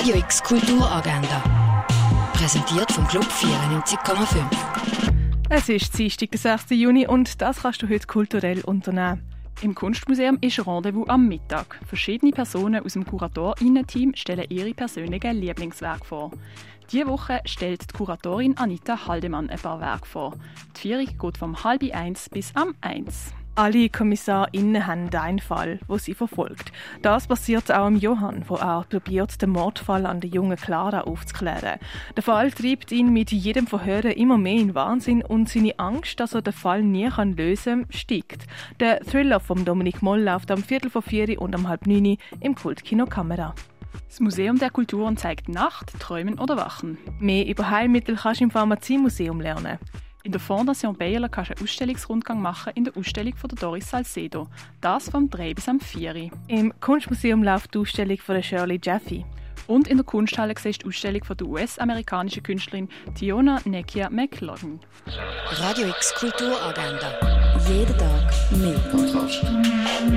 [0.00, 1.42] Radio X Kulturagenda.
[2.32, 4.46] Präsentiert vom Club 94,5.
[5.50, 6.70] Es ist Dienstag, der 6.
[6.70, 9.20] Juni und das kannst du heute kulturell unternehmen.
[9.60, 11.78] Im Kunstmuseum ist Rendezvous am Mittag.
[11.86, 16.30] Verschiedene Personen aus dem KuratorInnen-Team stellen ihre persönlichen Lieblingswerke vor.
[16.90, 20.32] Diese Woche stellt die Kuratorin Anita Haldemann ein paar Werke vor.
[20.76, 23.34] Die Vierung geht vom halb eins bis am eins.
[23.60, 26.72] Alle KommissarInnen haben einen Fall, wo sie verfolgt.
[27.02, 31.78] Das passiert auch am Johann, wo er probiert, den Mordfall an der jungen Clara aufzuklären.
[32.16, 36.32] Der Fall treibt ihn mit jedem Verhör immer mehr in Wahnsinn und seine Angst, dass
[36.32, 38.46] er den Fall nie kann lösen kann, steigt.
[38.80, 42.54] Der Thriller von Dominik Moll läuft am Viertel vor vier und am halb neun im
[42.54, 43.54] Kultkino Kamera.
[44.08, 46.96] Das Museum der Kulturen zeigt Nacht, Träumen oder Wachen.
[47.18, 49.78] Mehr über Heilmittel kannst du im Pharmaziemuseum lernen.
[50.22, 53.88] In der Fondation Bayerler kannst du einen Ausstellungsrundgang machen in der Ausstellung von der Doris
[53.88, 54.48] Salcedo.
[54.82, 56.30] Das vom 3 bis am 4.
[56.48, 59.24] Im Kunstmuseum läuft die Ausstellung von der Shirley Jaffe.
[59.66, 64.80] Und in der Kunsthalle siehst du die Ausstellung von der US-amerikanischen Künstlerin Tiona Nekia McLaughlin.
[65.52, 67.14] Radio X Kulturagenda.
[67.68, 70.09] Jeden Tag mehr.